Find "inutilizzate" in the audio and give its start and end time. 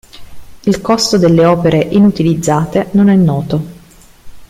1.77-2.89